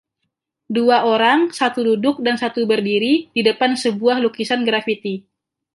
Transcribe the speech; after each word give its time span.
Dua 0.75 0.97
orang, 1.13 1.39
satu 1.59 1.81
duduk 1.89 2.17
dan 2.25 2.33
satu 2.43 2.61
berdiri, 2.71 3.13
di 3.35 3.41
depan 3.49 3.71
sebuah 3.83 4.17
lukisan 4.25 4.61
grafiti. 4.67 5.15